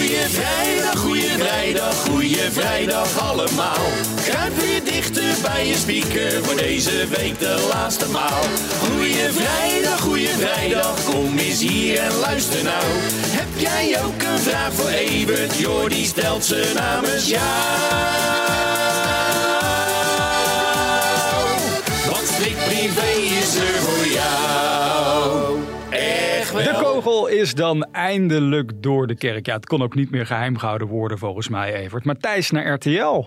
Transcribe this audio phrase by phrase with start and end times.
[0.00, 3.86] Goeie vrijdag, goeie vrijdag, goeie vrijdag allemaal.
[4.24, 8.42] Kruip weer dichter bij je speaker voor deze week de laatste maal.
[8.88, 12.84] Goeie vrijdag, goeie vrijdag, kom eens hier en luister nou.
[13.26, 15.56] Heb jij ook een vraag voor Evert?
[15.56, 17.40] Jordi stelt ze namens jou.
[22.10, 24.79] Want Strik Privé is er voor jou.
[27.02, 29.46] Kogel is dan eindelijk door de kerk.
[29.46, 32.22] Ja, het kon ook niet meer geheim gehouden worden volgens mij, Evert.
[32.22, 33.24] Thijs naar RTL.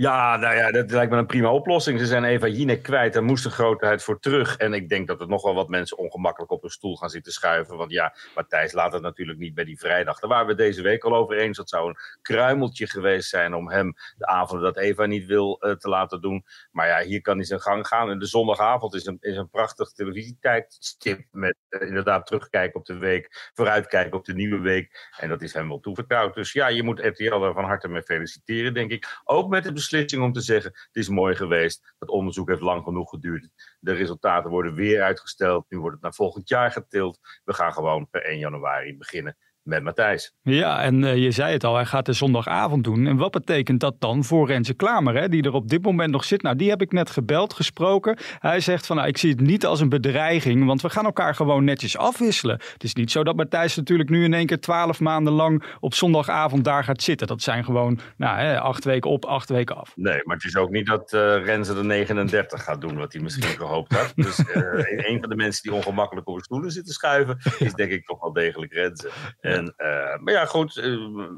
[0.00, 1.98] Ja, nou ja, dat lijkt me een prima oplossing.
[1.98, 4.56] Ze zijn Eva Jinek kwijt, daar moest de grootheid voor terug.
[4.56, 7.32] En ik denk dat er nog wel wat mensen ongemakkelijk op hun stoel gaan zitten
[7.32, 7.76] schuiven.
[7.76, 10.18] Want ja, Matthijs laat het natuurlijk niet bij die vrijdag.
[10.18, 11.56] Daar waren we deze week al over eens.
[11.56, 15.72] Dat zou een kruimeltje geweest zijn om hem de avonden dat Eva niet wil eh,
[15.72, 16.44] te laten doen.
[16.70, 18.10] Maar ja, hier kan hij zijn gang gaan.
[18.10, 22.98] En de zondagavond is een, is een prachtig televisietijdstip met eh, inderdaad terugkijken op de
[22.98, 25.10] week, vooruitkijken op de nieuwe week.
[25.16, 26.34] En dat is hem wel toevertrouwd.
[26.34, 29.20] Dus ja, je moet RTL er van harte mee feliciteren, denk ik.
[29.24, 31.94] Ook met de beslissing om te zeggen: het is mooi geweest.
[31.98, 33.48] Het onderzoek heeft lang genoeg geduurd.
[33.80, 35.66] De resultaten worden weer uitgesteld.
[35.68, 37.18] Nu wordt het naar volgend jaar getild.
[37.44, 40.32] We gaan gewoon per 1 januari beginnen met Matthijs.
[40.42, 43.06] Ja, en uh, je zei het al, hij gaat de zondagavond doen.
[43.06, 46.24] En wat betekent dat dan voor Renze Klamer, hè, die er op dit moment nog
[46.24, 46.42] zit?
[46.42, 48.18] Nou, die heb ik net gebeld, gesproken.
[48.38, 51.34] Hij zegt van, nou, ik zie het niet als een bedreiging, want we gaan elkaar
[51.34, 52.60] gewoon netjes afwisselen.
[52.72, 55.94] Het is niet zo dat Matthijs natuurlijk nu in één keer twaalf maanden lang op
[55.94, 57.26] zondagavond daar gaat zitten.
[57.26, 59.92] Dat zijn gewoon nou, hè, acht weken op, acht weken af.
[59.96, 63.22] Nee, maar het is ook niet dat uh, Renze de 39 gaat doen, wat hij
[63.22, 64.12] misschien gehoopt had.
[64.14, 64.54] Dus uh,
[65.10, 68.20] een van de mensen die ongemakkelijk op de stoelen zitten schuiven, is denk ik toch
[68.20, 69.10] wel degelijk Renze.
[69.54, 71.28] En, uh, maar ja, goed, uh,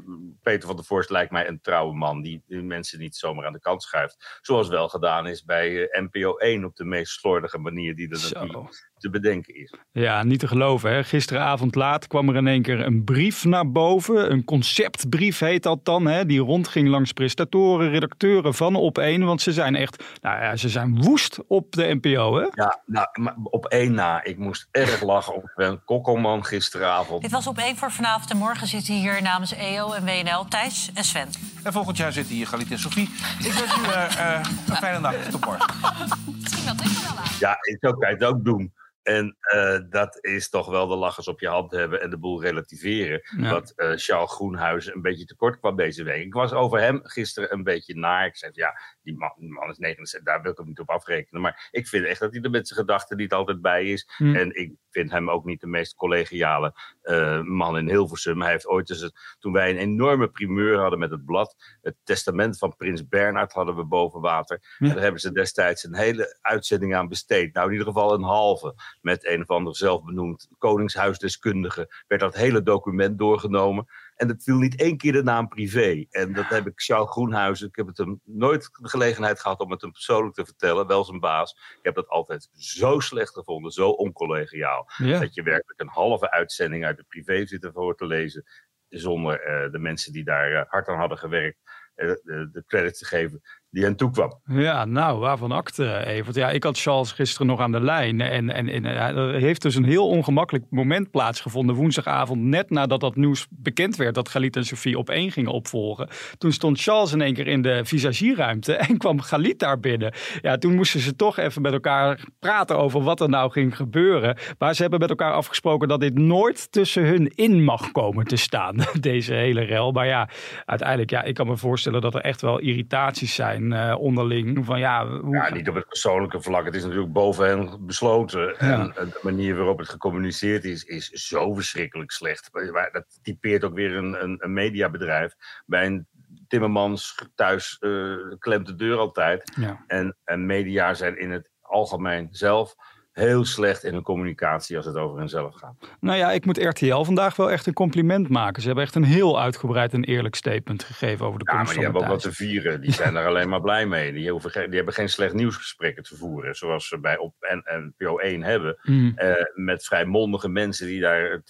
[0.41, 3.53] Peter van der Voorst lijkt mij een trouwe man die, die, mensen niet zomaar aan
[3.53, 4.39] de kant schuift.
[4.41, 8.21] Zoals wel gedaan is bij uh, NPO 1 op de meest slordige manier die er
[8.21, 9.73] natuurlijk te bedenken is.
[9.91, 10.91] Ja, niet te geloven.
[10.93, 11.03] Hè?
[11.03, 14.31] Gisteravond laat kwam er in één keer een brief naar boven.
[14.31, 16.07] Een conceptbrief heet dat dan.
[16.07, 16.25] Hè?
[16.25, 19.25] Die rondging langs presentatoren, redacteuren van Op 1.
[19.25, 22.35] Want ze zijn echt, nou ja, ze zijn woest op de NPO.
[22.35, 22.47] Hè?
[22.53, 24.23] Ja, nou, maar op één na.
[24.23, 27.21] Ik moest erg lachen op Ben Kokkelman gisteravond.
[27.21, 30.91] Dit was op één voor vanavond en morgen zitten hier namens EO en WNL Thijs
[30.93, 31.29] en Sven.
[31.63, 33.09] En volgend jaar zitten hier Galit en Sofie.
[33.39, 35.31] Ik wens u uh, uh, een fijne nacht.
[35.31, 35.75] Tot morgen.
[36.41, 37.23] Misschien dat ik wel aan.
[37.39, 38.73] Ja, zo kan je het ook doen.
[39.03, 42.41] En uh, dat is toch wel de lachers op je hand hebben en de boel
[42.41, 43.21] relativeren.
[43.37, 43.49] Ja.
[43.51, 46.25] Wat uh, Charles Groenhuizen een beetje tekort kwam deze week.
[46.25, 48.25] Ik was over hem gisteren een beetje naar.
[48.25, 50.89] Ik zei, ja, die man, die man is 69, daar wil ik hem niet op
[50.89, 51.41] afrekenen.
[51.41, 54.09] Maar ik vind echt dat hij er met zijn gedachten niet altijd bij is.
[54.17, 54.35] Hm.
[54.35, 56.73] En ik vind hem ook niet de meest collegiale
[57.03, 58.41] uh, man in Hilversum.
[58.41, 62.57] Hij heeft ooit eens, toen wij een enorme primeur hadden met het blad, het testament
[62.57, 64.59] van Prins Bernhard hadden we boven water.
[64.61, 64.87] Ja.
[64.87, 67.53] En daar hebben ze destijds een hele uitzending aan besteed.
[67.53, 68.75] Nou, in ieder geval een halve.
[69.01, 73.87] Met een of ander zelfbenoemd koningshuisdeskundige werd dat hele document doorgenomen.
[74.23, 76.05] En dat viel niet één keer de naam privé.
[76.09, 79.71] En dat heb ik Charles Groenhuizen, ik heb het hem nooit de gelegenheid gehad om
[79.71, 81.51] het hem persoonlijk te vertellen, wel zijn baas.
[81.51, 84.91] Ik heb dat altijd zo slecht gevonden, zo oncollegiaal.
[84.97, 85.19] Ja.
[85.19, 88.43] Dat je werkelijk een halve uitzending uit de privé zit voor te lezen,
[88.89, 91.59] zonder uh, de mensen die daar uh, hard aan hadden gewerkt,
[91.95, 93.41] uh, de, de credit te geven
[93.73, 94.39] die hen toekwam.
[94.45, 96.35] Ja, nou, waarvan akte, Evert?
[96.35, 98.21] Ja, ik had Charles gisteren nog aan de lijn.
[98.21, 101.75] En, en, en er heeft dus een heel ongemakkelijk moment plaatsgevonden.
[101.75, 104.15] Woensdagavond, net nadat dat nieuws bekend werd...
[104.15, 106.09] dat Galit en Sofie op één gingen opvolgen.
[106.37, 108.75] Toen stond Charles in één keer in de visagieruimte...
[108.87, 110.13] en kwam Galit daar binnen.
[110.41, 114.37] Ja, toen moesten ze toch even met elkaar praten over wat er nou ging gebeuren.
[114.57, 115.87] Maar ze hebben met elkaar afgesproken...
[115.87, 119.91] dat dit nooit tussen hun in mag komen te staan, deze hele rel.
[119.91, 120.29] Maar ja,
[120.65, 124.65] uiteindelijk, ja, ik kan me voorstellen dat er echt wel irritaties zijn uh, onderling.
[124.65, 125.35] Van, ja, hoe...
[125.35, 126.65] ja, niet op het persoonlijke vlak.
[126.65, 128.55] Het is natuurlijk boven hen besloten.
[128.59, 128.79] Ja.
[128.79, 132.49] En de manier waarop het gecommuniceerd is, is zo verschrikkelijk slecht.
[132.91, 135.35] Dat typeert ook weer een, een, een mediabedrijf.
[135.65, 136.07] Bij een
[136.47, 139.51] Timmermans thuis uh, klemt de deur altijd.
[139.59, 139.83] Ja.
[139.87, 142.75] En, en media zijn in het algemeen zelf
[143.13, 145.75] heel slecht in hun communicatie als het over henzelf gaat.
[145.99, 148.61] Nou ja, ik moet RTL vandaag wel echt een compliment maken.
[148.61, 151.75] Ze hebben echt een heel uitgebreid en eerlijk statement gegeven over de ja, komst maar
[151.75, 152.81] die hebben ook wat te vieren.
[152.81, 154.13] Die zijn er alleen maar blij mee.
[154.13, 156.55] Die, hoeven geen, die hebben geen slecht nieuwsgesprekken te voeren.
[156.55, 158.79] Zoals ze bij op NPO 1 hebben.
[158.83, 159.13] Mm.
[159.15, 161.43] Uh, met vrijmondige mensen die daar 2,5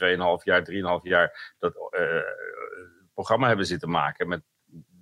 [0.44, 2.21] jaar, 3,5 jaar dat uh,
[3.13, 4.27] programma hebben zitten maken.
[4.27, 4.42] Met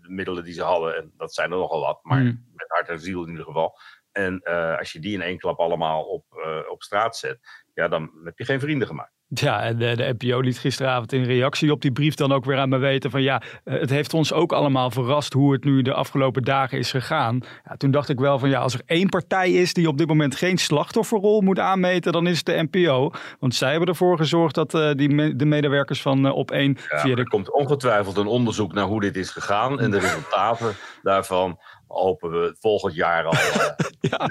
[0.01, 0.97] de middelen die ze hadden.
[0.97, 1.99] En dat zijn er nogal wat.
[2.03, 2.45] Maar mm.
[2.53, 3.77] met hart en ziel in ieder geval.
[4.11, 4.43] En
[4.77, 6.25] als je die in één klap allemaal op,
[6.69, 7.39] op straat zet,
[7.73, 9.21] ja, dan heb je geen vrienden gemaakt.
[9.33, 12.57] Ja, en de, de, NPO liet gisteravond in reactie op die brief dan ook weer
[12.57, 15.81] aan me weten van ja, eh, het heeft ons ook allemaal verrast hoe het nu
[15.81, 17.39] de afgelopen dagen is gegaan.
[17.63, 20.07] Ja, toen dacht ik wel van ja, als er één partij is die op dit
[20.07, 23.11] moment geen slachtofferrol moet aanmeten, dan is het de NPO.
[23.39, 26.77] Want zij hebben ervoor gezorgd dat uh, die de medewerkers van uh, op één...
[26.89, 27.21] Ja, via de...
[27.21, 31.59] Er komt ongetwijfeld een onderzoek naar hoe dit is gegaan en de resultaten daarvan
[31.91, 33.33] hopen we volgend jaar al.
[34.01, 34.29] Ja,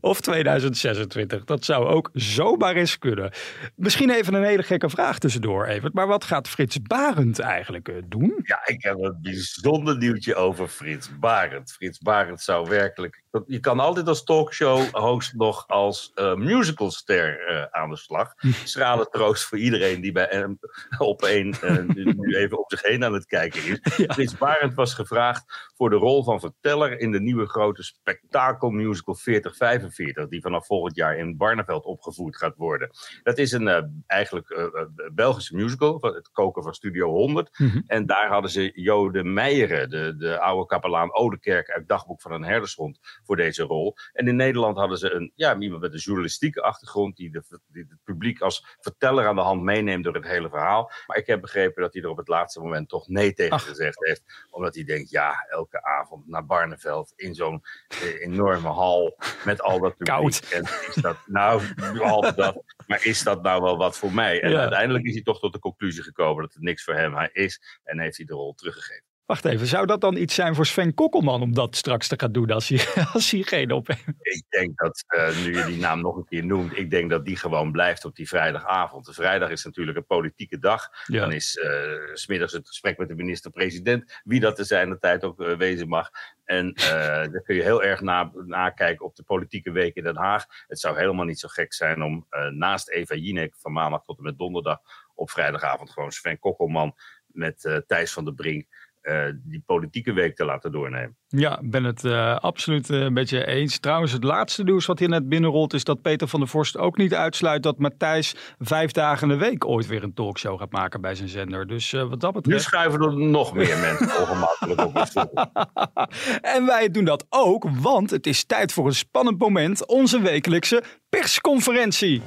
[0.00, 1.44] of 2026.
[1.44, 3.32] Dat zou ook zomaar eens kunnen.
[3.76, 5.94] Misschien even een hele gekke vraag tussendoor, Evert.
[5.94, 8.40] Maar wat gaat Frits Barend eigenlijk uh, doen?
[8.42, 11.72] Ja, ik heb een bijzonder nieuwtje over Frits Barend.
[11.72, 17.90] Frits Barend zou werkelijk je kan altijd als talkshow-host nog als uh, musicalster uh, aan
[17.90, 18.32] de slag.
[18.36, 18.50] Hm.
[18.64, 20.58] Schrale troost voor iedereen die bij hem
[20.98, 21.78] op één uh,
[22.16, 23.78] nu, even op zich heen aan het kijken is.
[24.04, 24.12] Ja.
[24.12, 30.28] Frits Barend was gevraagd voor de rol van verteller in de nieuwe grote spektakelmusical 4045,
[30.28, 32.90] die vanaf volgend jaar in Barneveld opgevoerd gaat worden.
[33.22, 34.72] Dat is een eigenlijk
[35.12, 37.58] Belgische musical, het koken van Studio 100.
[37.58, 37.84] Mm -hmm.
[37.86, 42.44] En daar hadden ze Jode Meijeren, de, de oude kapelaan Oudekerk uit Dagboek van een
[42.44, 43.94] Herdershond voor deze rol.
[44.12, 47.86] En in Nederland hadden ze een, ja, iemand met een journalistieke achtergrond die, de, die
[47.88, 50.90] het publiek als verteller aan de hand meeneemt door het hele verhaal.
[51.06, 54.04] Maar ik heb begrepen dat hij er op het laatste moment toch nee tegen gezegd
[54.04, 54.46] heeft.
[54.50, 56.73] Omdat hij denkt, ja, elke avond naar Barneveld
[57.16, 60.16] in zo'n eh, enorme hal met al dat publiek.
[60.16, 60.48] Koud.
[60.50, 64.42] En is dat, nou, behalve dat, maar is dat nou wel wat voor mij?
[64.42, 67.80] En uiteindelijk is hij toch tot de conclusie gekomen dat het niks voor hem is.
[67.84, 69.13] En heeft hij de rol teruggegeven.
[69.26, 72.32] Wacht even, zou dat dan iets zijn voor Sven Kokkelman om dat straks te gaan
[72.32, 73.88] doen als hij, als hij geen op
[74.18, 77.24] Ik denk dat, uh, nu je die naam nog een keer noemt, ik denk dat
[77.24, 79.06] die gewoon blijft op die vrijdagavond.
[79.06, 80.88] De vrijdag is natuurlijk een politieke dag.
[81.06, 81.20] Ja.
[81.20, 85.24] Dan is uh, smiddags het gesprek met de minister-president, wie dat te zijn de tijd
[85.24, 86.10] ook uh, wezen mag.
[86.44, 86.74] En
[87.32, 90.46] dan kun je heel erg na, nakijken op de politieke week in Den Haag.
[90.66, 94.24] Het zou helemaal niet zo gek zijn om naast Eva Jinek van maandag tot en
[94.24, 94.78] met donderdag
[95.14, 96.94] op vrijdagavond gewoon Sven Kokkelman
[97.26, 98.66] met Thijs van der Brink
[99.04, 101.16] uh, die politieke week te laten doornemen.
[101.28, 103.78] Ja, ben het uh, absoluut uh, een beetje eens.
[103.78, 106.96] Trouwens, het laatste nieuws wat hier net binnenrolt is dat Peter van der Vorst ook
[106.96, 111.00] niet uitsluit dat Matthijs vijf dagen in de week ooit weer een talkshow gaat maken
[111.00, 111.66] bij zijn zender.
[111.66, 112.46] Dus wat dat betreft...
[112.46, 114.92] Nu schuiven er nog meer mensen ongemakkelijk op
[116.56, 120.82] En wij doen dat ook, want het is tijd voor een spannend moment, onze wekelijkse
[121.08, 122.22] persconferentie.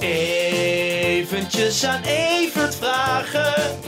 [0.00, 2.23] Eventjes aan vragen,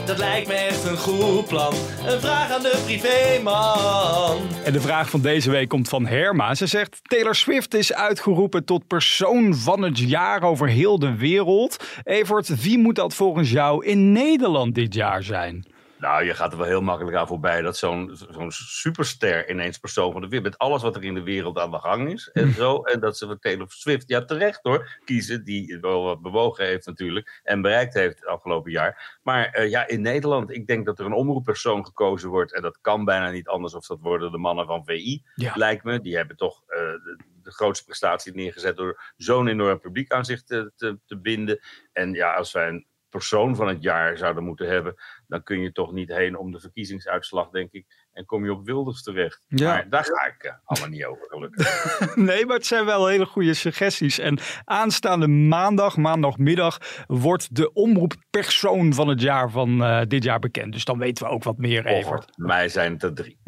[0.07, 1.75] dat lijkt me echt een goed plan.
[2.07, 4.39] Een vraag aan de privéman.
[4.65, 6.55] En de vraag van deze week komt van Herma.
[6.55, 11.85] Ze zegt, Taylor Swift is uitgeroepen tot persoon van het jaar over heel de wereld.
[12.05, 15.67] Evert, wie moet dat volgens jou in Nederland dit jaar zijn?
[15.99, 20.13] Nou, je gaat er wel heel makkelijk aan voorbij dat zo'n zo'n superster ineens persoon
[20.13, 22.53] van de wereld, met alles wat er in de wereld aan de gang is en
[22.63, 26.65] zo, en dat ze voor Taylor Swift, ja terecht hoor, kiezen, die wel wat bewogen
[26.65, 29.19] heeft natuurlijk en bereikt heeft het afgelopen jaar.
[29.23, 32.79] Maar uh, ja, in Nederland, ik denk dat er een omroeppersoon gekozen wordt en dat
[32.81, 35.53] kan bijna niet anders of dat worden de mannen van VI, ja.
[35.55, 36.01] lijkt me.
[36.01, 40.43] Die hebben toch uh, de, de, grootste prestatie neergezet door zo'n enorm publiek aan zich
[40.43, 41.61] te, te, te binden.
[41.93, 42.87] En ja, als wij een
[43.17, 44.95] persoon van het jaar zouden moeten hebben,
[45.27, 47.87] dan kun je toch niet heen om de verkiezingsuitslag, denk ik.
[48.13, 49.45] En kom je op Wilders terecht.
[49.49, 49.73] Ja.
[49.73, 52.17] Maar daar ga ik uh, allemaal niet over, gelukkig.
[52.31, 54.19] nee, maar het zijn wel hele goede suggesties.
[54.19, 60.73] En aanstaande maandag, maandagmiddag, wordt de omroeppersoon van het jaar van uh, dit jaar bekend.
[60.73, 62.39] Dus dan weten we ook wat meer, Evert.
[62.39, 63.39] mij zijn het er drie.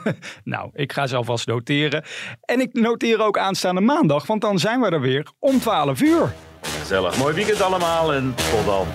[0.44, 2.04] nou, ik ga ze alvast noteren.
[2.40, 6.51] En ik noteer ook aanstaande maandag, want dan zijn we er weer om 12 uur.
[6.82, 7.16] Gezellig.
[7.16, 8.86] Mooi weekend allemaal en tot dan.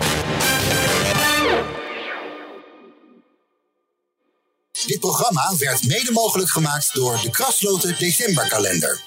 [4.85, 9.01] Dit programma werd mede mogelijk gemaakt door de Krasloten Decemberkalender.